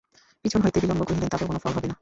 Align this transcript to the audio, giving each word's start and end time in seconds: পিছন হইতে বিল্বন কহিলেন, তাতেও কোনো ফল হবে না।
পিছন 0.45 0.59
হইতে 0.61 0.77
বিল্বন 0.79 0.97
কহিলেন, 0.99 1.29
তাতেও 1.29 1.47
কোনো 1.47 1.59
ফল 1.59 1.71
হবে 1.71 1.79
না। 1.79 1.89